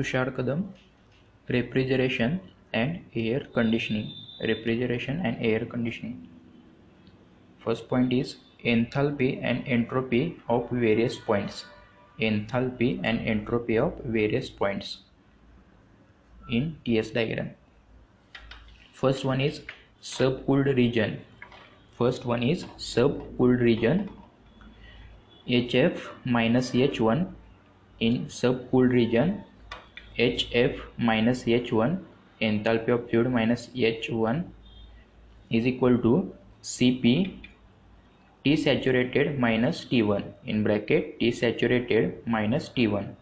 [0.00, 0.68] Tushar Kadam,
[1.48, 2.40] refrigeration
[2.72, 4.12] and air conditioning.
[4.40, 6.26] Refrigeration and air conditioning.
[7.62, 11.66] First point is enthalpy and entropy of various points.
[12.18, 14.98] Enthalpy and entropy of various points
[16.50, 17.50] in TS diagram.
[18.94, 19.60] First one is
[20.02, 21.20] subcooled region.
[21.98, 24.08] First one is subcooled region
[25.46, 27.32] HF minus H1
[27.98, 29.44] in subcooled region
[30.20, 31.98] HF minus H1
[32.48, 34.44] enthalpy of fluid minus H1
[35.50, 36.12] is equal to
[36.62, 37.12] Cp
[38.44, 43.14] T saturated minus T1 in bracket T saturated minus T1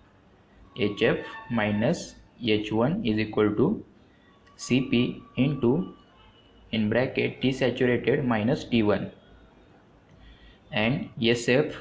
[0.77, 3.85] HF minus H1 is equal to
[4.57, 5.95] Cp into
[6.73, 9.11] in bracket T saturated minus T1
[10.73, 11.75] and SF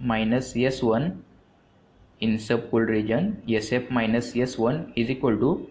[0.00, 1.16] minus S1
[2.20, 5.68] in subcooled region SF minus S1 is equal to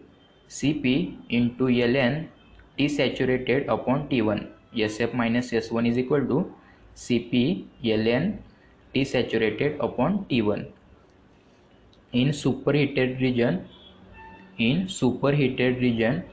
[0.50, 2.30] Cp into Ln
[2.78, 6.54] T saturated upon T1 SF minus S1 is equal to
[6.96, 8.38] Cp Ln
[8.94, 10.68] T saturated upon T1
[12.14, 13.68] in superheated region
[14.58, 16.24] in superheated region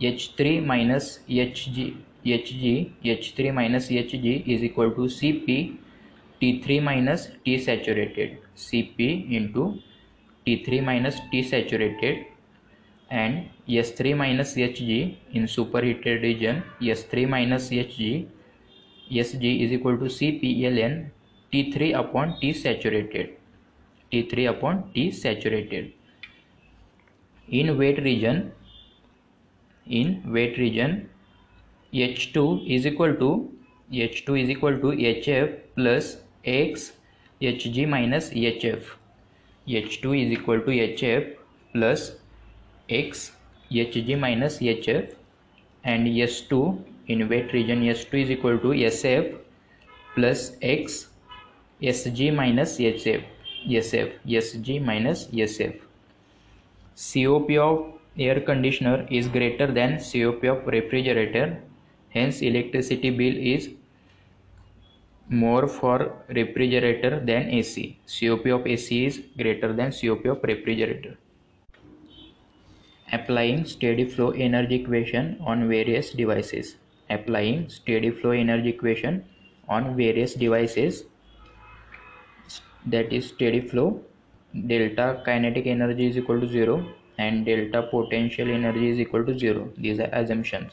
[0.00, 5.78] H3 minus Hg Hg H3 minus Hg is equal to Cp
[6.40, 9.78] T3 minus T saturated Cp into
[10.46, 12.26] T3 minus T saturated
[13.10, 18.26] and S3 minus Hg in superheated region S3 minus Hg
[19.10, 21.10] Sg is equal to Cp ln
[21.52, 23.36] T3 upon T saturated
[24.12, 25.92] T3 upon T saturated.
[27.48, 28.52] In wet region
[29.86, 31.08] in wet region
[31.92, 33.52] H2 is equal to
[33.92, 36.92] H2 is equal to HF plus X
[37.40, 38.82] Hg minus HF
[39.68, 41.34] H2 is equal to HF
[41.72, 42.16] plus
[42.88, 43.32] X
[43.70, 45.14] Hg minus HF
[45.84, 49.36] and S2 in wet region S2 is equal to SF
[50.14, 51.08] plus X
[51.82, 53.24] Sg minus SF
[53.66, 55.80] SF Sg minus SF
[56.96, 61.60] COP of air conditioner is greater than COP of refrigerator.
[62.10, 63.70] Hence electricity bill is
[65.28, 67.98] more for refrigerator than AC.
[68.06, 71.16] COP of AC is greater than COP of refrigerator.
[73.12, 76.76] Applying steady flow energy equation on various devices.
[77.10, 79.24] Applying steady flow energy equation
[79.68, 81.04] on various devices
[82.86, 84.00] that is steady flow
[84.66, 86.86] delta kinetic energy is equal to 0
[87.18, 90.72] and delta potential energy is equal to 0 these are assumptions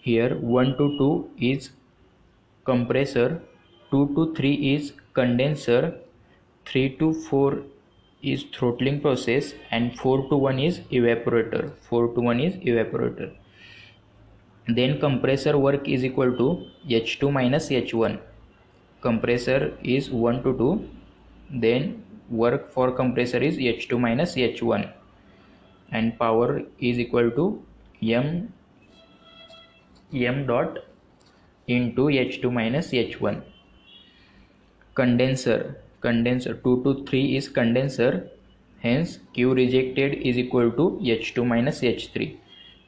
[0.00, 1.70] here 1 to 2 is
[2.64, 3.42] compressor
[3.90, 5.94] 2 to 3 is condenser
[6.66, 7.62] 3 to 4
[8.22, 11.72] is throttling process and 4 to 1 is evaporator.
[11.88, 13.32] 4 to 1 is evaporator.
[14.66, 18.18] Then compressor work is equal to h2 minus h1
[19.02, 24.90] compressor is 1 to 2 then work for compressor is h2 minus h1
[25.92, 27.44] and power is equal to
[28.00, 28.30] m
[30.32, 30.78] m dot
[31.66, 33.42] into h2 minus h1
[34.94, 35.76] condenser.
[36.00, 36.54] Condenser.
[36.54, 38.28] 2 to 3 is condenser.
[38.80, 42.36] Hence q rejected is equal to h2 minus h3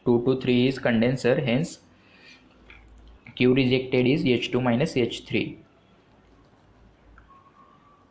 [0.04, 1.40] 2 to 3 is condenser.
[1.40, 1.78] Hence
[3.34, 5.56] q rejected is h2 minus h3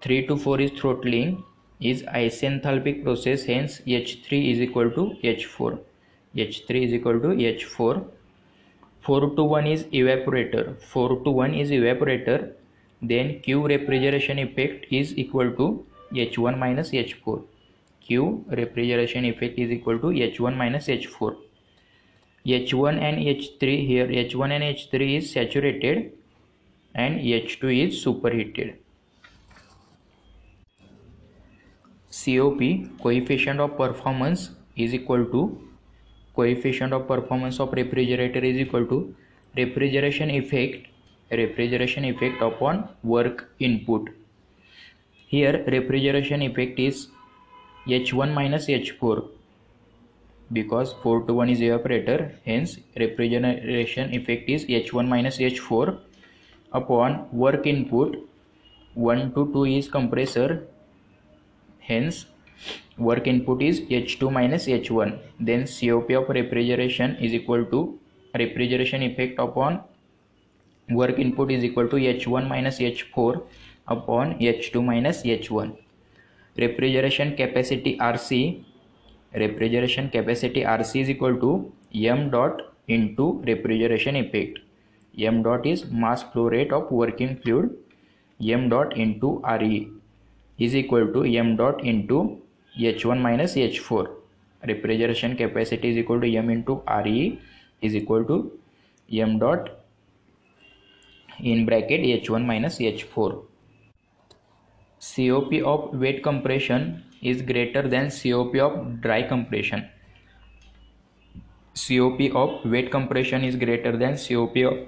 [0.02, 1.44] 3 to 4 is throttling
[1.80, 3.44] is isenthalpic process.
[3.44, 5.80] Hence h3 is equal to h4
[6.36, 8.06] h3 is equal to h4
[9.05, 10.81] 4 to 1 is evaporator.
[10.81, 12.53] 4 to 1 is evaporator.
[13.01, 17.43] Then q refrigeration effect is equal to h1 minus h4
[18.07, 21.35] q refrigeration effect is equal to h1 minus h4
[22.45, 26.11] h1 and h3 here h1 and h3 is saturated
[26.95, 28.77] and h2 is superheated.
[32.09, 32.61] COP
[33.03, 35.41] coefficient of performance is equal to
[36.35, 39.16] coefficient of performance of refrigerator is equal to
[39.58, 40.87] refrigeration effect
[41.32, 44.09] refrigeration effect upon work input.
[45.28, 47.08] Here refrigeration effect is
[47.87, 49.28] h1 minus h4
[50.53, 55.97] because 4 to 1 is evaporator hence refrigeration effect is h1 minus h4
[56.73, 58.17] upon work input.
[58.93, 60.67] 1 to 2 is compressor
[61.79, 62.26] hence
[62.97, 67.81] work input is h2 minus h1 then cop of refrigeration is equal to
[68.43, 69.81] refrigeration effect upon
[70.90, 73.41] work input is equal to h1 minus h4
[73.87, 75.75] upon h2 minus h1
[76.57, 78.63] refrigeration capacity rc
[79.41, 84.59] refrigeration capacity RC is equal to m dot into refrigeration effect.
[85.17, 87.69] m dot is mass flow rate of working fluid.
[88.41, 89.90] m dot into RE
[90.58, 92.41] is equal to m dot into
[92.77, 94.09] H1 minus H4.
[94.67, 97.39] Refrigeration capacity is equal to m into RE
[97.81, 98.51] is equal to
[99.11, 99.69] m dot
[101.39, 103.43] in bracket H1 minus H4.
[104.99, 109.87] COP of wet compression is greater than COP of dry compression.
[111.75, 114.87] COP of wet compression is greater than COP of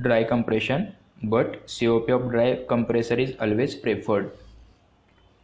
[0.00, 4.32] dry compression but COP of dry compressor is always preferred.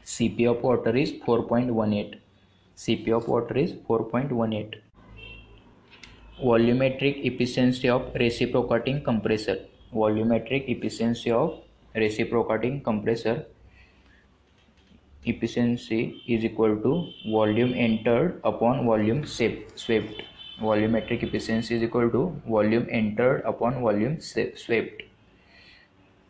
[0.05, 2.19] CP of water is 4.18.
[2.77, 4.75] CP of water is 4.18.
[6.43, 9.59] Volumetric efficiency of reciprocating compressor.
[9.93, 11.61] Volumetric efficiency of
[11.95, 13.47] reciprocating compressor
[15.25, 19.83] efficiency is equal to volume entered upon volume swept.
[20.61, 25.03] Volumetric efficiency is equal to volume entered upon volume swept.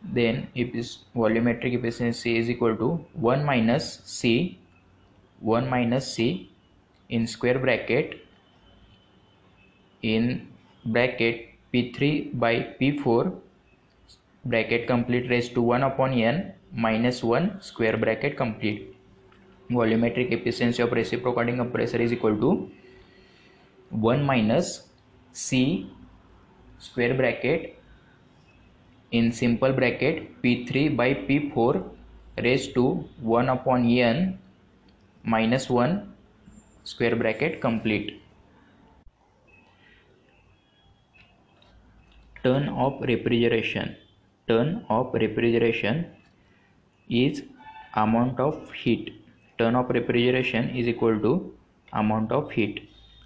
[0.03, 4.59] Then if this volumetric efficiency is equal to 1 minus C
[5.41, 6.51] 1 minus C
[7.09, 8.25] in square bracket
[10.01, 10.47] in
[10.85, 13.35] bracket P3 by P4
[14.45, 18.95] bracket complete raised to 1 upon n minus 1 square bracket complete.
[19.69, 22.71] Volumetric efficiency of reciprocating compressor is equal to
[23.91, 24.87] 1 minus
[25.31, 25.91] C
[26.79, 27.78] square bracket
[29.11, 31.83] in simple bracket P3 by P4
[32.43, 34.39] raised to 1 upon n
[35.23, 36.13] minus 1
[36.83, 38.21] square bracket complete.
[42.43, 43.95] Ton of refrigeration.
[44.47, 46.05] Ton of refrigeration
[47.09, 47.43] is
[47.95, 49.13] amount of heat
[49.57, 51.31] ton of refrigeration is equal to
[52.01, 52.75] amount of heat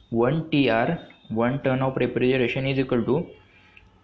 [0.09, 0.93] 1 tr
[1.29, 3.17] 1 ton of refrigeration is equal to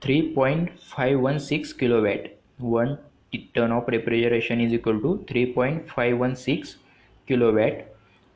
[0.02, 2.28] 3.516 kilowatt.
[2.60, 2.98] 1
[3.54, 6.76] ton of refrigeration is equal to 3.516
[7.28, 7.86] kilowatt.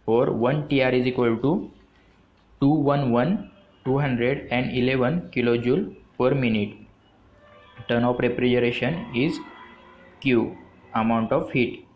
[0.06, 1.72] Or 1 tr is equal to
[2.60, 3.50] 211
[3.86, 6.74] 211 kilojoule per minute.
[7.88, 9.40] Ton of refrigeration is
[10.20, 10.58] q
[10.96, 11.88] amount of heat.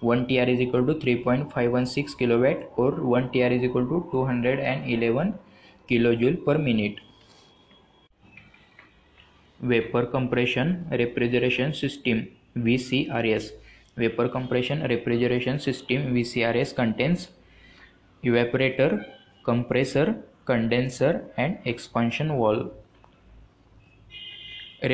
[0.00, 2.68] 1 tr is equal to 3.516 kilowatt.
[2.76, 5.34] Or 1 tr is equal to 211
[5.88, 7.00] kilojoule per minute
[9.72, 10.72] vapor compression
[11.02, 12.22] refrigeration system
[12.68, 13.50] vcrs
[13.96, 17.28] vapor compression refrigeration system vcrs contains
[18.22, 18.90] evaporator
[19.44, 20.06] compressor
[20.52, 22.70] condenser and expansion valve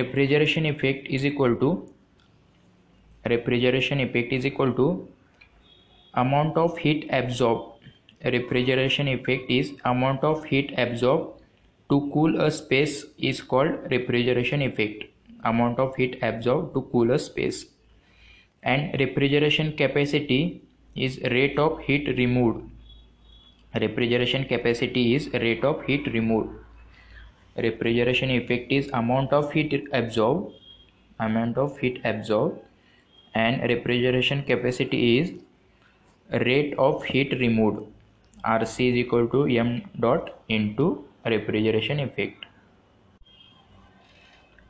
[0.01, 1.71] refrigeration effect is equal to
[3.35, 4.91] refrigeration effect is equal to
[6.15, 7.67] amount of heat absorbed.
[8.25, 11.40] Refrigeration effect is amount of heat absorbed
[11.91, 15.05] to cool a space is called refrigeration effect.
[15.45, 17.67] Amount of heat absorbed to cool a space.
[18.63, 20.63] And refrigeration capacity
[20.95, 22.71] is rate of heat removed.
[23.75, 26.51] Refrigeration capacity is rate of heat removed.
[27.57, 30.55] Refrigeration effect is amount of heat absorbed
[31.19, 32.59] amount of heat absorbed
[33.35, 35.33] and refrigeration capacity is
[36.47, 37.87] rate of heat removed.
[38.45, 42.47] RC is equal to m dot into refrigeration effect.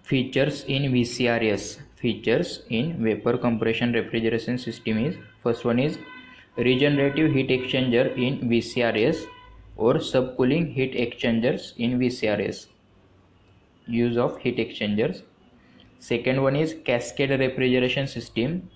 [0.03, 5.99] Features in VCRS features in vapor compression refrigeration system is first one is
[6.57, 9.27] regenerative heat exchanger in VCRS
[9.77, 12.67] or subcooling heat exchangers in VCRS.
[13.87, 15.23] Use of heat exchangers
[16.01, 18.69] second one is cascade refrigeration system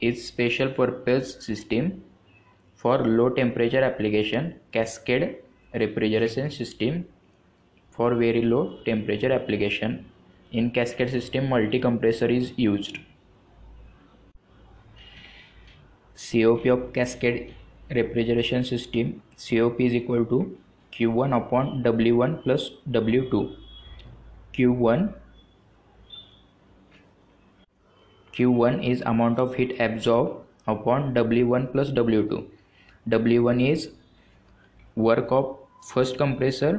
[0.00, 2.02] is special purpose system
[2.74, 5.36] for low temperature application cascade
[5.82, 7.04] refrigeration system
[7.90, 10.04] for very low temperature application.
[10.52, 12.98] In cascade system multi compressor is used.
[16.16, 17.54] COP of cascade
[17.90, 20.56] refrigeration system COP is equal to
[20.92, 23.54] Q1 upon W1 plus W2
[24.54, 25.12] Q1
[28.32, 32.44] Q1 is amount of heat absorbed upon W1 plus W2.
[33.08, 33.88] W1 is
[34.94, 35.56] work of
[35.92, 36.72] first compressor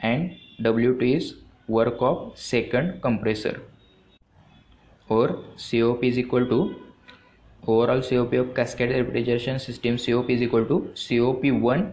[0.00, 1.34] and W2 is
[1.76, 3.60] work of second compressor
[5.08, 5.26] or
[5.64, 6.60] COP is equal to
[7.66, 11.92] overall COP of cascade refrigeration system COP is equal to COP1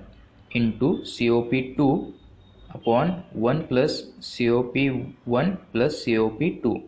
[0.52, 2.14] into COP2
[2.74, 6.84] upon 1 plus COP1 plus COP2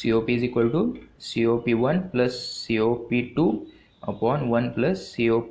[0.00, 0.82] COP is equal to
[1.20, 2.34] COP1 plus
[2.66, 3.66] COP2
[4.02, 5.42] upon 1 plus CO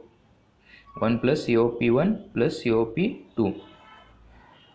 [0.99, 3.61] 1 plus COP1 plus COP2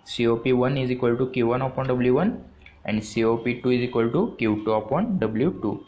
[0.07, 2.39] COP1 is equal to Q1 upon W1
[2.85, 5.81] and COP2 is equal to Q2 upon W2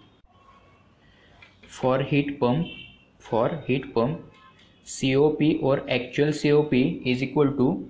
[1.66, 2.66] for heat pump
[3.18, 4.20] for heat pump
[4.84, 7.88] COP or actual COP is equal to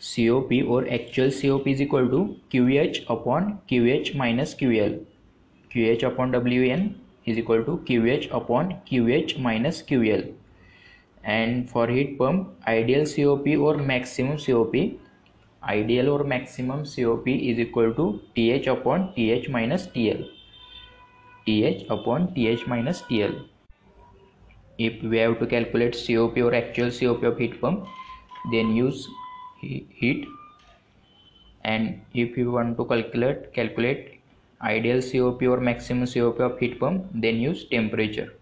[0.00, 5.04] COP or actual COP is equal to QH upon QH minus QL.
[5.72, 10.32] QH upon WN is equal to QH upon QH minus QL.
[11.24, 14.74] And for heat pump, ideal COP or maximum COP,
[15.62, 20.28] ideal or maximum COP is equal to TH upon TH minus TL.
[21.46, 23.44] TH upon TH minus TL.
[24.78, 27.86] If we have to calculate COP or actual COP of heat pump,
[28.50, 29.08] then use
[29.60, 30.26] heat
[31.64, 34.20] and if you want to calculate calculate
[34.62, 38.32] ideal COP or maximum COP of heat pump then use temperature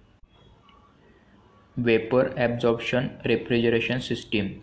[1.88, 4.62] vapor absorption refrigeration system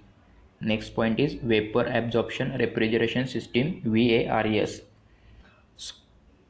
[0.60, 4.82] next point is vapor absorption refrigeration system VARS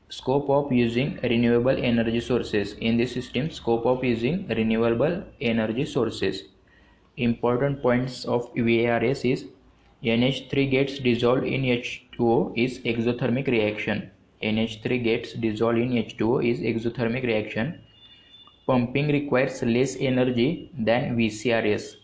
[0.09, 6.43] scope of using renewable energy sources in this system scope of using renewable energy sources
[7.17, 9.45] important points of VARS is
[10.03, 14.11] NH3 gets dissolved in H2O is exothermic reaction.
[14.43, 17.81] NH3 gets dissolved in H2O is exothermic reaction.
[18.67, 21.95] Pumping requires less energy than VCRS.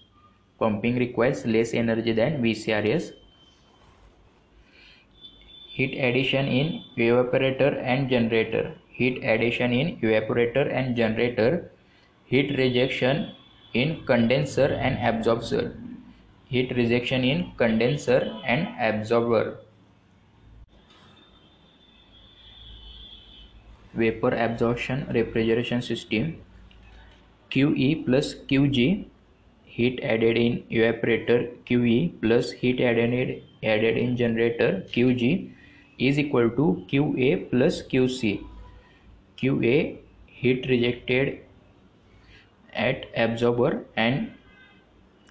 [0.59, 3.11] Pumping requires less energy than VCRS.
[5.67, 8.73] Heat addition in evaporator and generator.
[8.89, 11.71] Heat addition in evaporator and generator.
[12.25, 13.35] Heat rejection
[13.73, 15.75] in condenser and absorber
[16.53, 19.57] heat rejection in condenser and absorber.
[23.95, 26.35] Vapor absorption refrigeration system
[27.53, 29.05] QE plus QG
[29.63, 35.51] heat added in evaporator QE plus heat added, added in generator QG
[35.99, 38.43] is equal to QA plus QC.
[39.37, 41.41] QA heat rejected
[42.73, 44.31] at absorber and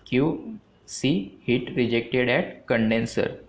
[0.04, 3.40] Q C heat rejected at condenser.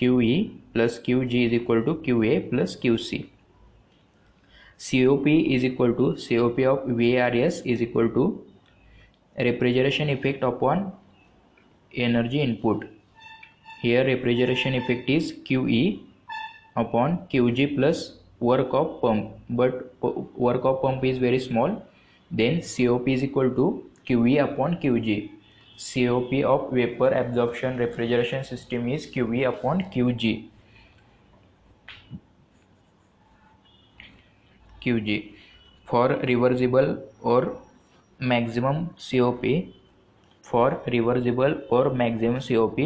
[0.00, 3.26] QE plus QG is equal to QA plus QC.
[4.78, 8.44] COP is equal to COP of VARES is equal to
[9.38, 10.92] refrigeration effect upon
[11.94, 12.84] energy input.
[13.80, 16.00] Here refrigeration effect is QE
[16.76, 19.94] upon QG plus work of pump but
[20.36, 21.82] work of pump is very small
[22.30, 25.30] then COP is equal to QE upon QG
[25.76, 30.48] COP of vapor absorption refrigeration system is QE upon QG.
[34.84, 35.32] QG
[35.84, 37.56] for reversible or
[38.18, 39.44] maximum COP
[40.42, 42.78] for reversible or maximum COP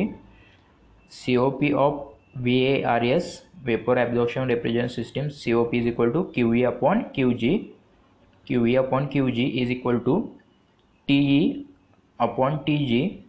[1.11, 7.71] COP of VARES vapor absorption refrigeration system COP is equal to QE upon QG
[8.49, 10.33] QE upon QG is equal to
[11.09, 11.67] TE
[12.21, 13.23] upon Tg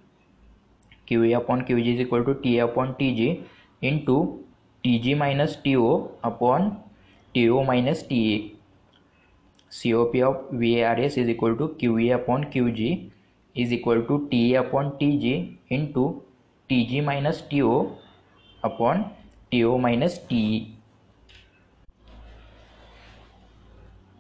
[1.09, 3.43] QA upon Qg is equal to Ta upon Tg
[3.81, 4.43] into
[4.83, 6.83] Tg minus To upon
[7.33, 8.58] To minus Ta.
[9.69, 13.11] COP of VARS is equal to QA upon Qg
[13.55, 16.23] is equal to Ta upon Tg into
[16.69, 17.95] Tg minus To
[18.63, 19.11] upon
[19.51, 20.79] To minus Te.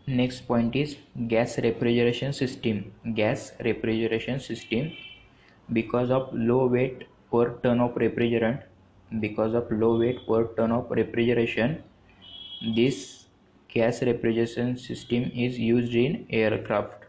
[0.09, 0.95] next point is
[1.27, 2.77] gas refrigeration system
[3.13, 4.91] gas refrigeration system
[5.71, 8.63] because of low weight per ton of refrigerant
[9.19, 11.83] because of low weight per ton of refrigeration
[12.75, 13.18] this
[13.73, 17.05] gas refrigeration system is used in aircraft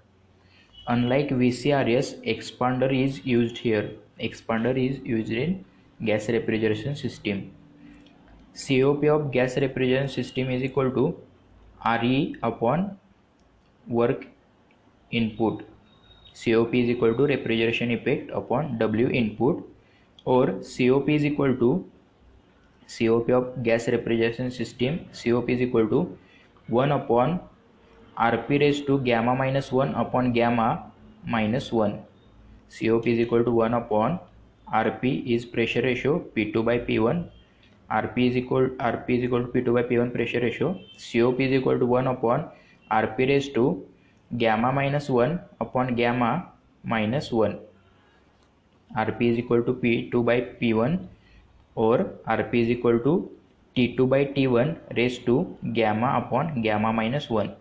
[0.88, 3.90] unlike vcrs expander is used here
[4.28, 5.64] expander is used in
[6.04, 7.50] gas refrigeration system
[8.54, 11.16] cop of gas refrigeration system is equal to
[11.84, 12.98] RE upon
[13.88, 14.26] work
[15.10, 15.62] input.
[16.34, 19.68] COP is equal to refrigeration effect upon W input
[20.24, 21.84] or COP is equal to
[22.86, 26.16] COP of gas refrigeration system COP is equal to
[26.70, 27.40] 1 upon
[28.18, 30.90] RP raised to gamma minus 1 upon gamma
[31.26, 31.98] minus 1.
[32.70, 34.18] COP is equal to 1 upon
[34.72, 37.28] RP is pressure ratio P2 by P1
[37.98, 40.74] rp is equal rp is equal to p2 by p1 pressure ratio.
[40.96, 42.48] Cop is equal to 1 upon
[42.98, 43.64] rp raised to
[44.42, 46.30] gamma minus 1 upon gamma
[46.84, 47.58] minus 1
[49.06, 51.08] rp is equal to p2 by p1
[51.74, 51.96] or
[52.36, 53.14] rp is equal to
[53.76, 55.36] t2 by t1 raised to
[55.78, 57.54] gamma upon gamma minus 1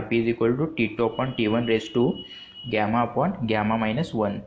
[0.00, 2.04] rp is equal to t2 upon t1 raised to
[2.70, 4.42] gamma upon gamma minus 1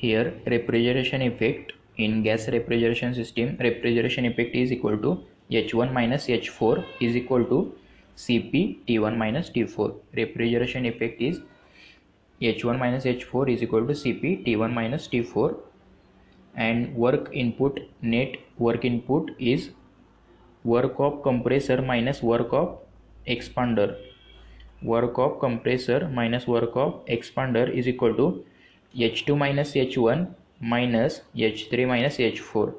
[0.00, 1.72] here refrigeration effect.
[1.98, 5.10] In gas refrigeration system refrigeration effect is equal to
[5.50, 7.58] H1 minus H4 is equal to
[8.16, 11.40] Cp T1 minus T4 refrigeration effect is
[12.40, 15.58] H1 minus H4 is equal to Cp T1 minus T4
[16.54, 19.70] and work input net work input is
[20.64, 22.78] work of compressor minus work of
[23.26, 23.96] expander.
[24.82, 28.44] Work of compressor minus work of expander is equal to
[28.96, 32.74] h2 minus h1 minus h3 minus h4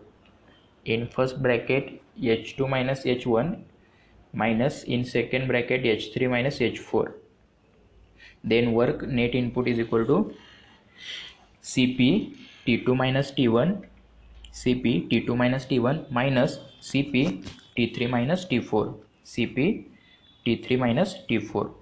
[0.86, 3.64] in first bracket h2 minus h1
[4.34, 7.14] minus in second bracket h3 minus h4
[8.44, 10.34] then work net input is equal to
[11.64, 13.70] cp t2 minus t1
[14.62, 17.44] cp t2 minus t1 minus cp
[17.76, 18.88] t3 minus t4
[19.34, 19.86] cp
[20.46, 21.82] t3 minus t4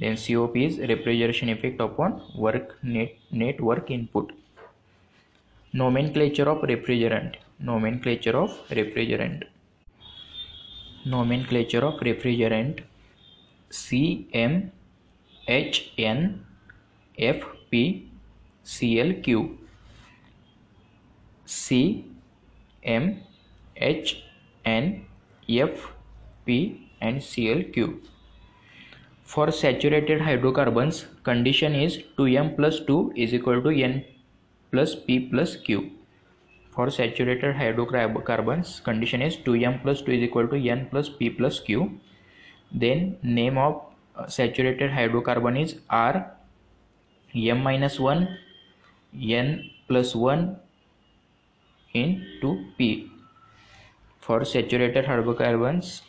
[0.00, 4.32] then COP is refrigeration effect upon work net, net work input.
[5.74, 7.34] Nomenclature of refrigerant.
[7.58, 9.42] Nomenclature of refrigerant.
[11.04, 12.80] Nomenclature of refrigerant
[13.70, 14.70] CM
[15.46, 16.44] HN
[17.18, 18.04] FP
[18.64, 19.56] CLQ
[21.56, 22.04] C
[22.82, 23.10] M
[23.76, 24.14] H
[24.64, 25.06] N
[25.48, 25.92] F
[26.46, 28.00] P and CLQ
[29.30, 34.04] for saturated hydrocarbons, condition is 2m plus 2 is equal to n
[34.72, 35.92] plus p plus q.
[36.70, 41.60] For saturated hydrocarbons, condition is 2m plus 2 is equal to n plus p plus
[41.60, 42.00] q.
[42.72, 43.80] Then name of
[44.16, 46.32] uh, saturated hydrocarbon is R,
[47.32, 48.28] m minus 1,
[49.14, 50.56] n plus 1
[51.94, 53.10] into p.
[54.20, 56.02] For saturated hydrocarbons,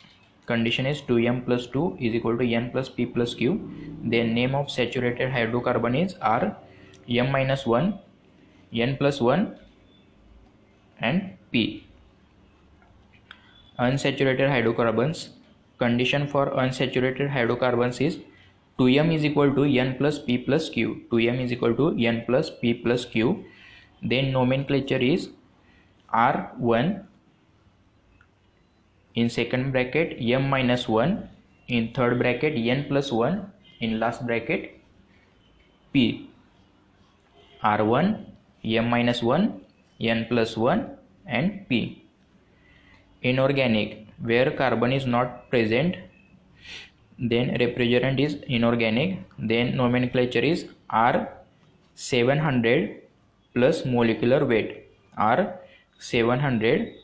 [0.46, 3.58] condition is 2m plus 2 is equal to n plus p plus q.
[4.02, 6.56] Then name of saturated hydrocarbon is r
[7.08, 7.98] m minus 1
[8.72, 9.56] n plus 1
[11.00, 11.86] and p.
[13.78, 15.30] Unsaturated hydrocarbons
[15.78, 18.18] condition for unsaturated hydrocarbons is
[18.78, 21.02] 2m is equal to n plus p plus q.
[21.10, 23.44] 2m is equal to n plus p plus q.
[24.02, 25.30] Then nomenclature is
[26.12, 27.04] r1
[29.14, 31.28] in second bracket m minus 1
[31.68, 33.46] in third bracket n plus 1
[33.80, 34.62] in last bracket
[35.92, 36.28] p.
[37.62, 38.06] R1
[38.64, 39.60] m minus 1
[40.00, 40.88] n plus 1
[41.26, 42.02] and p.
[43.22, 45.96] Inorganic where carbon is not present
[47.18, 51.28] then refrigerant is inorganic then nomenclature is r
[51.94, 53.02] 700
[53.54, 54.70] plus molecular weight
[55.16, 55.38] r
[56.02, 56.94] 700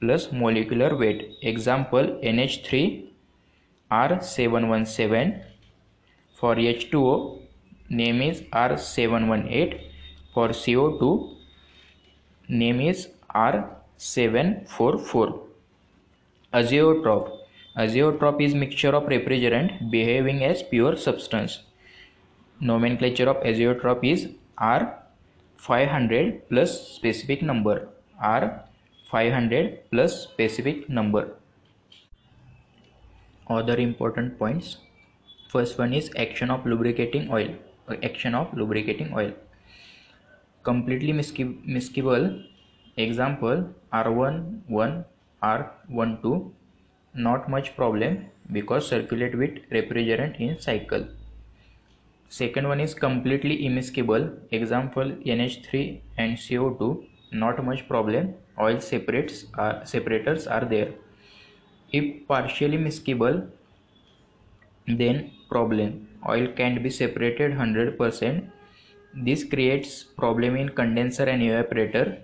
[0.00, 1.36] plus molecular weight.
[1.42, 3.06] Example NH3
[3.90, 5.42] R717
[6.34, 7.40] for H2O
[7.88, 9.80] name is R718
[10.34, 11.36] for CO2
[12.48, 15.40] name is R744
[16.52, 17.30] azeotrope
[17.84, 21.62] azeotrope is mixture of refrigerant behaving as pure substance.
[22.60, 27.88] Nomenclature of azeotrope is R500 plus specific number
[28.20, 28.64] R
[29.10, 31.34] 500 plus specific number.
[33.48, 34.78] Other important points.
[35.48, 37.54] First one is action of lubricating oil.
[37.88, 39.32] Uh, action of lubricating oil.
[40.64, 42.44] Completely miscible.
[42.96, 45.04] Example R11,
[45.42, 46.50] R12.
[47.14, 51.06] Not much problem because circulate with refrigerant in cycle.
[52.28, 54.36] Second one is completely immiscible.
[54.50, 58.34] Example NH3 and CO2 not much problem.
[58.60, 60.92] Oil separates are, separators are there.
[61.92, 63.48] If partially miscible
[64.86, 66.08] then problem.
[66.28, 68.50] Oil can't be separated 100%
[69.18, 72.18] this creates problem in condenser and evaporator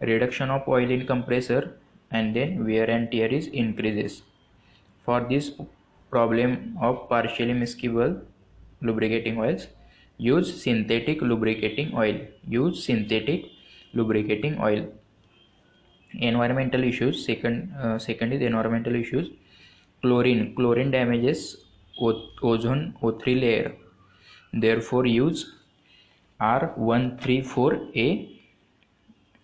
[0.00, 1.78] reduction of oil in compressor
[2.10, 4.22] and then wear and tear is increases.
[5.06, 5.52] For this
[6.10, 8.20] problem of partially miscible
[8.82, 9.68] lubricating oils
[10.18, 12.20] use synthetic lubricating oil.
[12.46, 13.46] Use synthetic
[13.94, 14.86] lubricating oil.
[16.14, 19.30] Environmental issues second uh, second is environmental issues.
[20.02, 21.56] Chlorine chlorine damages
[22.00, 23.72] ozone o3 layer.
[24.52, 25.54] Therefore use
[26.40, 28.38] r134a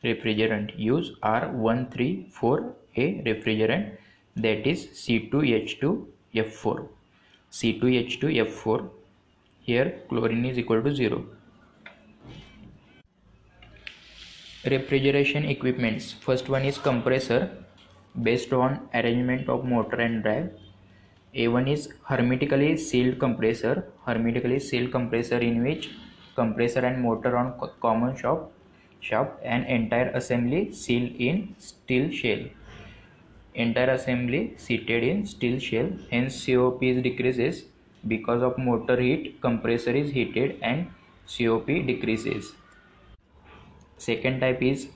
[0.04, 0.78] refrigerant.
[0.78, 3.96] Use r134a refrigerant
[4.36, 6.88] that is c2h2f4
[7.52, 8.90] c2h2f4
[9.60, 11.24] here chlorine is equal to 0
[14.66, 16.12] refrigeration equipments.
[16.12, 17.50] First one is compressor
[18.22, 20.50] based on arrangement of motor and drive.
[21.34, 23.86] A1 is hermetically sealed compressor.
[24.06, 25.90] Hermetically sealed compressor in which
[26.34, 28.50] compressor and motor on common shop
[29.00, 32.44] shaft and entire assembly sealed in steel shell.
[33.54, 37.64] Entire assembly seated in steel shell, hence COP is decreases.
[38.06, 40.90] Because of motor heat, compressor is heated and
[41.26, 42.52] COP decreases.
[44.04, 44.88] Second type is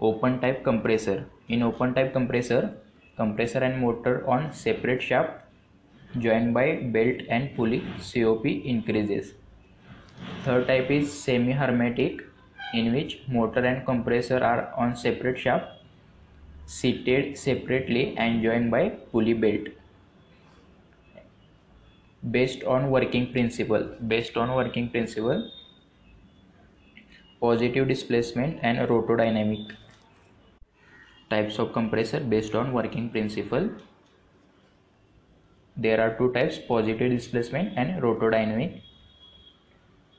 [0.00, 1.24] open type compressor.
[1.48, 2.62] In open type compressor,
[3.16, 5.42] compressor and motor on separate shaft
[6.18, 9.34] joined by belt and pulley COP increases.
[10.44, 12.22] Third type is semi-hermetic
[12.74, 15.66] in which motor and compressor are on separate shaft
[16.66, 19.68] seated separately and joined by pulley belt
[22.30, 25.48] based on working principle based on working principle
[27.46, 29.74] positive displacement and rotodynamic
[31.30, 33.68] types of compressor based on working principle.
[35.76, 38.82] There are two types positive displacement and rotodynamic.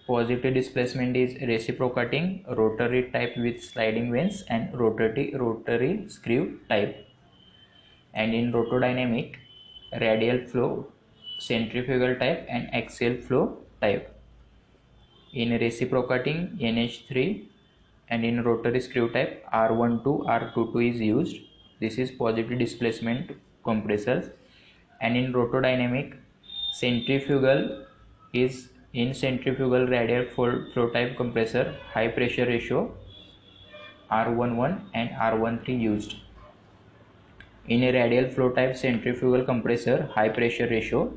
[0.07, 6.95] Positive displacement is reciprocating rotary type with sliding vanes and rotary rotary screw type.
[8.13, 9.35] And in rotodynamic
[10.01, 10.69] radial flow
[11.39, 14.16] centrifugal type and axial flow type
[15.33, 17.45] in reciprocating NH3
[18.09, 21.37] and in rotary screw type R12 R22 is used.
[21.79, 23.31] This is positive displacement
[23.63, 24.29] compressors.
[25.01, 26.15] And in rotodynamic
[26.73, 27.85] centrifugal
[28.33, 32.91] is in centrifugal radial flow type compressor high pressure ratio
[34.09, 36.15] R11 and R13 used.
[37.67, 41.13] In a radial flow type centrifugal compressor high pressure ratio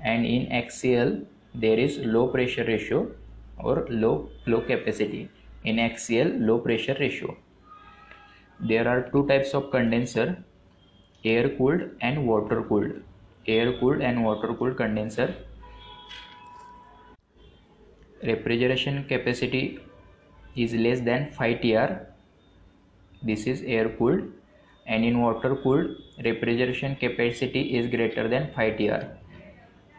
[0.00, 1.20] and in axial
[1.54, 3.10] there is low pressure ratio
[3.64, 4.10] और low
[4.48, 5.26] low capacity
[5.66, 7.36] in XL low pressure ratio
[8.60, 10.34] there are two types of condenser
[11.24, 15.34] air cooled and water cooled air cooled and water cooled condenser
[18.24, 19.62] refrigeration capacity
[20.58, 21.94] is less than five T R
[23.22, 24.24] this is air cooled
[24.86, 29.06] and in water cooled refrigeration capacity is greater than five T R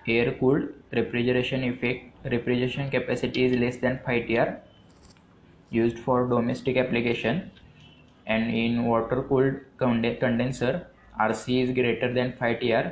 [0.09, 4.49] air cooled refrigeration effect refrigeration capacity is less than 5 tr
[5.69, 7.51] used for domestic application
[8.25, 10.73] and in water cooled condenser
[11.27, 12.89] rc is greater than 5 tr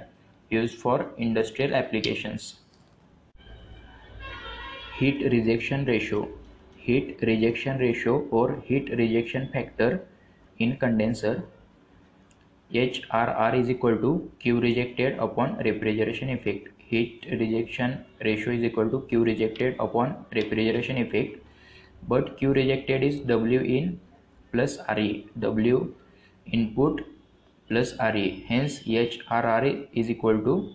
[0.49, 2.55] used for industrial applications.
[4.97, 6.27] Heat rejection ratio
[6.87, 10.05] Heat rejection ratio or heat rejection factor
[10.57, 11.43] in condenser
[12.73, 16.76] HRR is equal to Q rejected upon refrigeration effect.
[16.89, 21.43] Heat rejection ratio is equal to Q rejected upon refrigeration effect
[22.07, 23.99] but Q rejected is W in
[24.53, 25.27] plus RE.
[25.37, 25.93] W
[26.45, 27.01] input
[27.67, 28.45] plus RE.
[28.47, 30.73] Hence HRR is equal to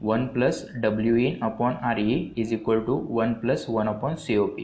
[0.00, 4.58] 1 plus W in upon RE is equal to 1 plus 1 upon COP.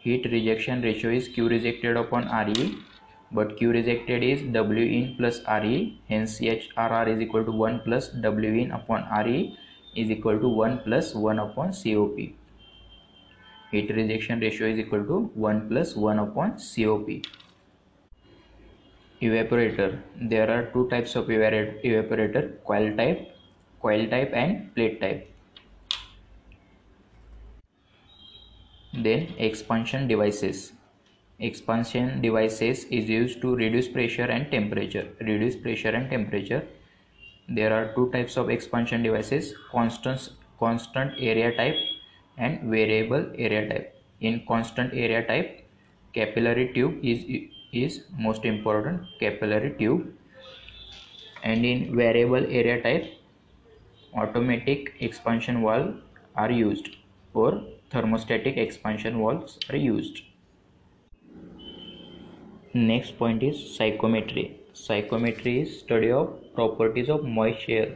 [0.00, 2.76] Heat rejection ratio is Q rejected upon RE
[3.30, 8.08] but Q rejected is W in plus RE hence HRR is equal to 1 plus
[8.08, 9.56] W in upon RE
[9.94, 12.16] is equal to 1 plus 1 upon COP.
[13.70, 17.22] Heat rejection ratio is equal to 1 plus 1 upon COP
[19.22, 20.00] evaporator.
[20.20, 23.28] There are two types of evaporator coil type
[23.80, 25.28] coil type and plate type.
[28.92, 30.72] Then expansion devices.
[31.38, 35.08] Expansion devices is used to reduce pressure and temperature.
[35.20, 36.64] Reduce pressure and temperature
[37.56, 41.76] there are two types of expansion devices constant constant area type
[42.38, 43.94] and variable area type.
[44.20, 45.66] In constant area type
[46.14, 47.24] capillary tube is
[47.72, 50.12] is most important capillary tube.
[51.42, 53.12] And in variable area type
[54.14, 55.94] automatic expansion valve
[56.36, 56.90] are used
[57.34, 60.22] or thermostatic expansion valves are used.
[62.74, 67.94] Next point is psychrometry psychrometry is study of properties of moisture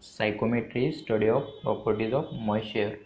[0.00, 2.98] Psychrometry is study of properties of moisture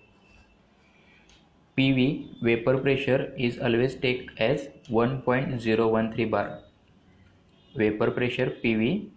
[1.78, 6.58] PV vapor pressure is always take as 1.013 bar.
[7.76, 9.08] Vapor pressure PV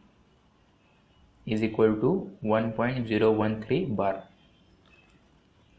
[1.48, 4.24] is equal to 1.013 bar.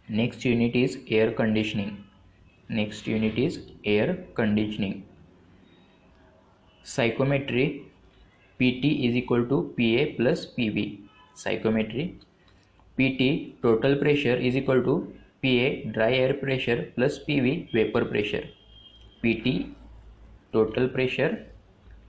[0.08, 2.04] Next unit is air conditioning.
[2.68, 5.04] Next unit is air conditioning.
[6.84, 7.84] Psychrometry
[8.62, 11.00] PT is equal to PA plus PV.
[11.34, 12.14] Psychrometry
[12.96, 14.94] PT total pressure is equal to
[15.42, 18.44] PA dry air pressure plus PV vapor pressure.
[19.22, 19.66] PT
[20.52, 21.46] total pressure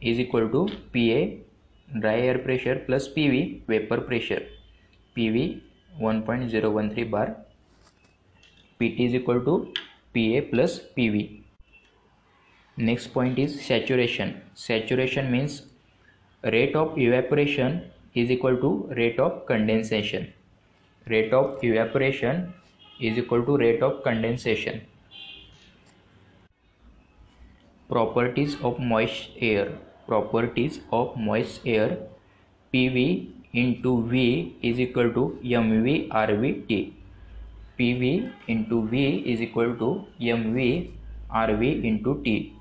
[0.01, 1.21] is equal to PA
[1.99, 4.43] dry air pressure plus PV vapor pressure.
[5.17, 5.61] PV
[5.99, 7.35] 1.013 bar.
[8.79, 9.73] PT is equal to
[10.13, 11.39] PA plus PV.
[12.77, 15.61] next point is saturation saturation means
[16.43, 20.33] rate of evaporation is equal to rate of condensation.
[21.07, 22.53] Rate of evaporation
[22.99, 24.81] is equal to rate of condensation.
[27.89, 29.71] Properties of moist air.
[30.07, 31.97] Properties of moist air.
[32.73, 36.91] Pv into v is equal to mv rvt
[37.77, 39.03] pv into v
[39.33, 40.89] is equal to mv
[41.29, 42.53] rv into t.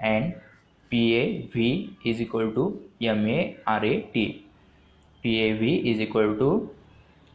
[0.00, 0.34] And
[0.90, 1.56] PAV
[2.04, 4.14] is equal to MARAT.
[5.22, 6.70] PAV is equal to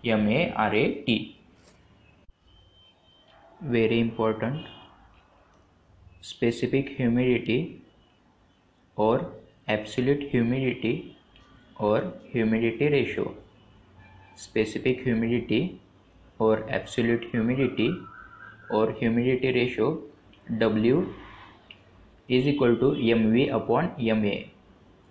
[0.03, 1.35] MARAT.
[3.61, 4.65] Very important.
[6.21, 7.81] Specific humidity
[8.95, 9.31] or
[9.67, 11.17] absolute humidity
[11.77, 13.35] or humidity ratio.
[14.35, 15.81] Specific humidity
[16.39, 17.89] or absolute humidity
[18.69, 20.01] or humidity ratio
[20.59, 21.13] W
[22.27, 24.35] is equal to mv upon ma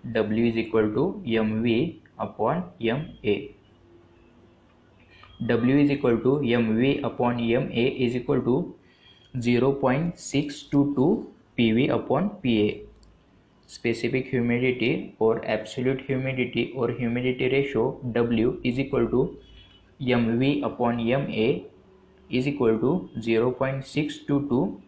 [0.04, 3.34] w is equal to mv upon ma
[5.46, 8.74] w is equal to mv upon ma is equal to
[9.36, 11.26] 0.622
[11.58, 12.80] pv upon pa
[13.66, 19.36] specific humidity or absolute humidity or humidity ratio w is equal to
[20.00, 21.48] mv upon ma
[22.30, 24.80] is equal to 0.622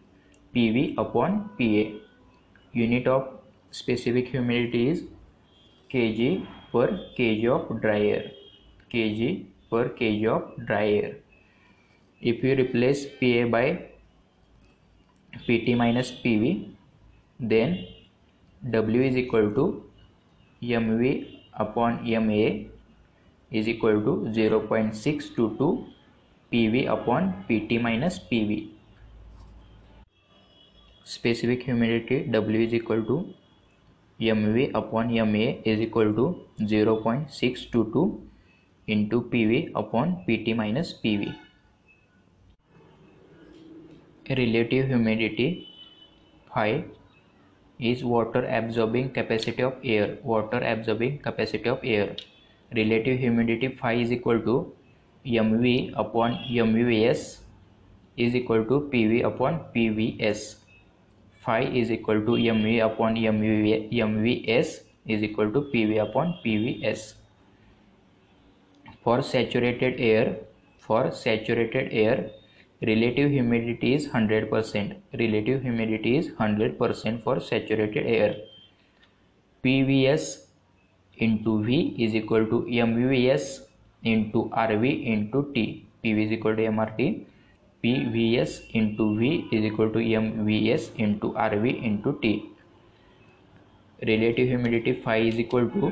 [0.55, 1.85] pv upon pa
[2.73, 3.42] unit of
[3.79, 4.99] specific humidity is
[5.93, 6.27] kg
[6.73, 8.25] per kg of dry air
[8.93, 9.29] kg
[9.71, 11.13] per kg of dry air
[12.33, 13.63] if you replace pa by
[15.47, 16.51] pt minus pv
[17.53, 17.79] then
[18.77, 19.65] w is equal to
[20.83, 21.15] mv
[21.65, 22.45] upon ma
[23.61, 25.73] is equal to 0.622
[26.53, 28.63] pv upon pt minus pv
[31.03, 33.15] specific humidity W is equal to
[34.19, 36.25] mv upon ma is equal to
[36.61, 38.21] 0.622
[38.87, 41.33] into pv upon pt minus pv
[44.29, 45.67] relative humidity
[46.53, 46.83] phi
[47.79, 52.15] is water absorbing capacity of air water absorbing capacity of air.
[52.75, 54.73] Relative humidity phi is equal to
[55.25, 57.39] mv upon mvs
[58.17, 60.55] is equal to pv upon pvs
[61.45, 67.13] phi is equal to mv upon mv, mvs is equal to pv upon pvs
[69.03, 70.37] for saturated air
[70.77, 72.29] for saturated air
[72.87, 78.35] relative humidity is 100% relative humidity is 100% for saturated air.
[79.63, 80.47] Pvs
[81.17, 83.61] into v is equal to mvs
[84.03, 85.85] into rv into t.
[86.03, 87.25] Pv is equal to mrt
[87.83, 92.49] PVS into V is equal to MVS into RV into T.
[94.07, 95.91] Relative humidity phi is equal to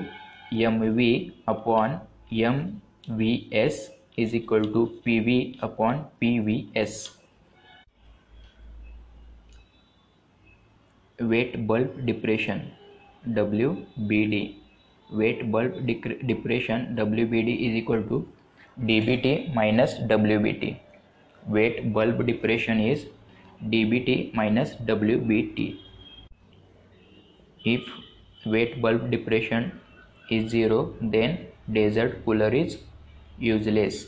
[0.53, 1.99] MV upon
[2.31, 7.09] MVS is equal to PV upon PVS.
[11.19, 12.71] Wet bulb depression
[13.27, 14.55] WBD.
[15.11, 15.73] wet bulb
[16.27, 18.19] depression WBD is equal to
[18.91, 20.69] dBT minus WBT
[21.47, 23.05] wet bulb depression is
[23.69, 25.79] dBT minus WBT.
[27.63, 27.81] If
[28.45, 29.79] wet bulb depression
[30.29, 32.77] is 0 then desert cooler is
[33.37, 34.07] useless.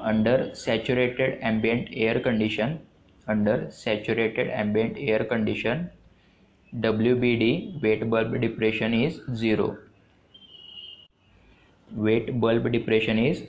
[0.00, 2.80] Under saturated ambient air condition
[3.28, 5.90] under saturated ambient air condition
[6.74, 9.76] WBD wet bulb depression is 0.
[11.94, 13.42] Wet bulb depression is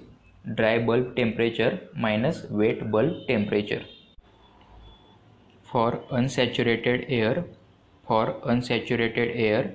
[0.56, 3.84] dry bulb temperature minus wet bulb temperature.
[5.64, 7.46] For unsaturated air,
[8.08, 9.74] for unsaturated air,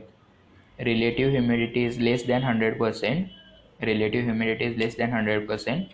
[0.78, 3.30] relative humidity is less than 100%,
[3.82, 5.88] relative humidity is less than 100%,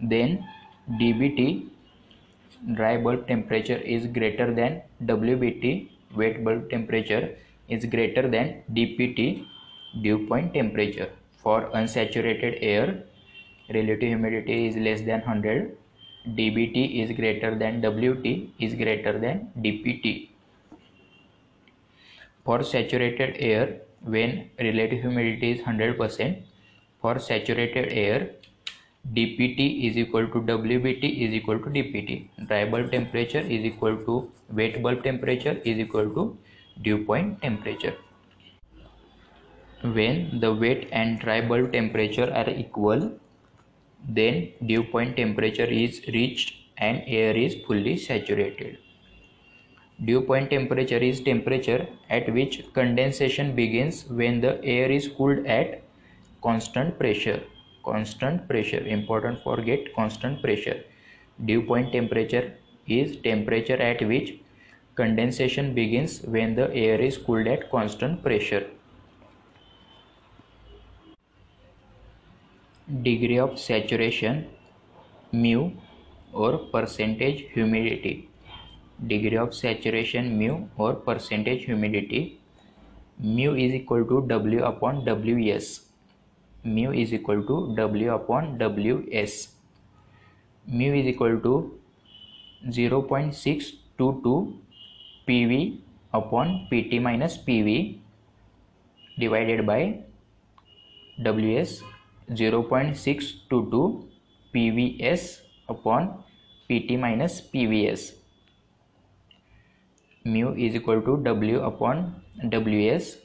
[0.00, 0.46] then
[0.90, 1.68] dBT
[2.74, 7.36] dry bulb temperature is greater than WBT wet bulb temperature
[7.68, 9.44] is greater than dPT
[10.02, 11.10] dew point temperature.
[11.42, 13.04] For unsaturated air,
[13.68, 15.76] relative humidity is less than 100
[16.38, 20.30] dBT is greater than WT is greater than dPT
[22.44, 26.42] for saturated air when relative humidity is 100%
[27.00, 28.30] for saturated air
[29.14, 34.30] dPT is equal to WBT is equal to dPT dry bulb temperature is equal to
[34.50, 36.38] wet bulb temperature is equal to
[36.80, 37.94] dew point temperature.
[39.82, 43.18] When the wet and dry bulb temperature are equal
[44.08, 48.78] then dew point temperature is reached and air is fully saturated.
[50.06, 55.82] dew point temperature is temperature at which condensation begins when the air is cooled at
[56.42, 57.40] constant pressure.
[57.84, 60.82] Constant pressure important forget constant pressure.
[61.44, 62.54] Dew point temperature
[62.86, 64.34] is temperature at which
[64.96, 68.64] condensation begins when the air is cooled at constant pressure
[72.88, 74.44] degree of saturation
[75.32, 75.70] mu
[76.32, 78.28] or percentage humidity
[79.06, 82.40] degree of saturation mu or percentage humidity
[83.18, 85.86] mu is equal to w upon ws
[86.64, 89.54] mu is equal to w upon ws
[90.66, 91.54] mu is equal to
[92.66, 94.54] 0.622
[95.28, 95.78] pv
[96.12, 97.98] upon pt minus pv
[99.18, 100.02] divided by
[101.22, 101.82] ws
[102.34, 104.08] 0.622
[104.54, 106.10] pvs upon
[106.68, 108.12] pt minus pvs
[110.24, 112.04] mu is equal to w upon
[112.48, 113.16] ws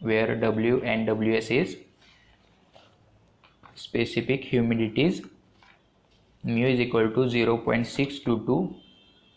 [0.00, 1.76] where w and ws is
[3.74, 5.24] specific humidities.
[6.44, 8.74] Mu is equal to 0.622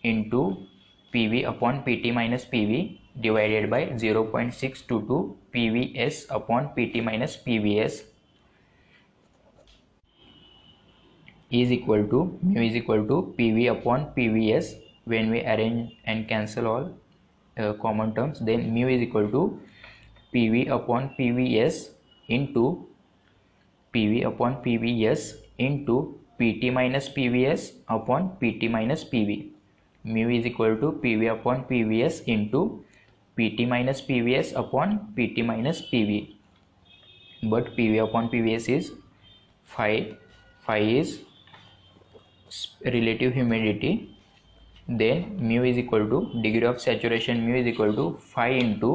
[0.04, 0.68] into
[1.14, 8.04] pv upon pt minus pv divided by 0.622 pvs upon pt minus pvs
[11.50, 16.68] is equal to mu is equal to pv upon pvs when we arrange and cancel
[16.68, 16.92] all
[17.58, 19.60] uh, common terms then mu is equal to
[20.34, 21.90] pv upon pvs
[22.28, 22.86] into
[23.94, 29.48] pv upon pvs into pt minus pvs upon pt minus pv
[30.04, 32.84] mu is equal to pv upon pvs into
[33.38, 36.36] pt minus pvs upon pt minus pv
[37.44, 38.92] but pv upon pvs is
[39.64, 39.92] phi
[40.68, 41.20] phi is
[42.86, 43.92] relative humidity
[44.88, 48.92] then mu is equal to degree of saturation mu is equal to phi into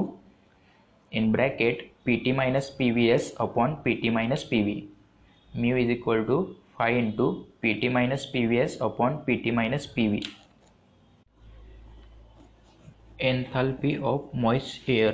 [1.11, 4.77] in bracket pt minus pvs upon pt minus pv
[5.55, 6.38] mu is equal to
[6.77, 7.27] phi into
[7.65, 10.23] pt minus pvs upon pt minus pv
[13.33, 15.12] enthalpy of moist air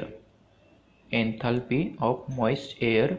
[1.13, 3.19] enthalpy of moist air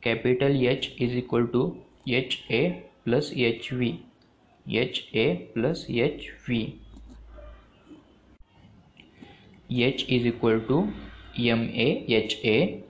[0.00, 1.62] capital H is equal to
[2.06, 2.62] HA
[3.04, 4.00] plus HV
[4.66, 6.78] HA plus HV
[9.70, 10.92] H is equal to
[11.36, 12.82] MA HA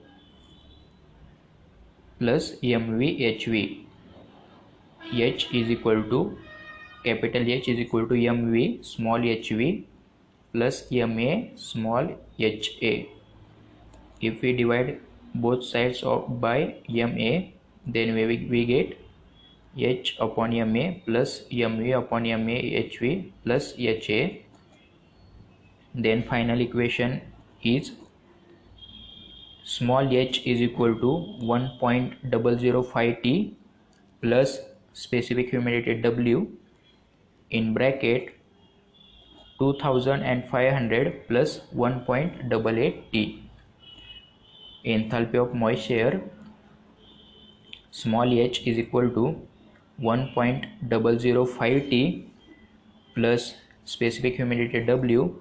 [2.19, 3.85] plus MV HV
[5.13, 6.37] H is equal to
[7.03, 9.83] capital H is equal to MV small hv
[10.53, 12.07] plus MA small
[12.39, 12.93] ha
[14.21, 14.99] if we divide
[15.35, 17.31] both sides of by MA
[17.85, 18.97] then we, we get
[19.77, 24.19] h upon ma plus mv upon ma hv plus ha
[25.93, 27.21] then final equation
[27.61, 27.91] is
[29.63, 31.11] small h is equal to
[31.41, 33.57] 1.005 t
[34.21, 34.59] plus
[34.93, 36.47] specific humidity w
[37.49, 38.29] in bracket
[39.59, 43.49] 2500 plus 1.88 t.
[44.85, 46.21] Enthalpy of moist air
[47.91, 49.25] small h is equal to
[50.01, 52.27] 1.005 T
[53.15, 53.55] plus
[53.85, 55.33] specific humidity W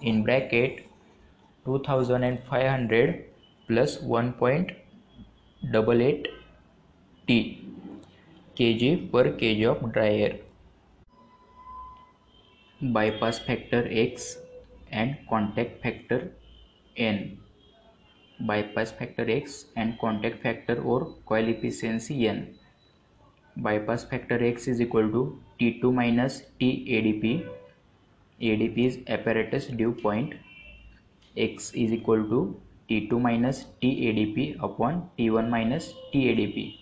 [0.00, 0.86] in bracket
[1.64, 3.24] 2500
[3.66, 6.26] plus 1.88
[7.26, 7.64] T
[8.56, 10.36] kg per kg of dry air.
[12.80, 14.38] Bypass factor X
[14.92, 16.30] and contact factor
[16.96, 17.38] N.
[18.38, 22.54] Bypass factor X and contact factor or coil efficiency N
[23.56, 27.48] bypass factor X is equal to T2 minus T ADP.
[28.38, 30.34] Is apparatus dew point.
[31.36, 36.78] X is equal to T2 minus T ADP upon T1 minus T ADP.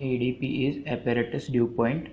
[0.00, 2.08] ADP is apparatus dew point.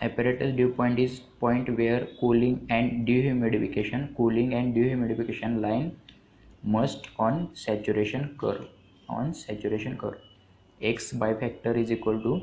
[0.00, 5.94] Apparatus dew point is point where cooling and dehumidification, cooling and dehumidification line
[6.62, 8.66] must on saturation curve.
[9.08, 10.18] On saturation curve.
[10.82, 12.42] X by factor is equal to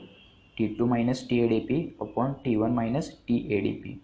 [0.58, 4.00] T2 minus TADP upon T1 minus TADP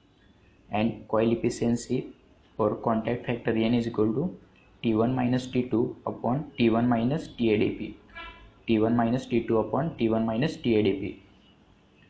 [0.72, 2.14] and coil efficiency
[2.57, 4.38] or contact factor N is equal to
[4.84, 7.95] T1 minus T2 upon T1 minus TADP
[8.68, 11.20] T1 minus T2 upon T1 minus TADP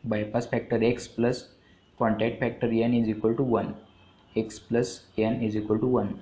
[0.04, 1.48] bypass factor X plus
[1.98, 3.74] contact factor N is equal to 1
[4.36, 6.20] X plus N is equal to 1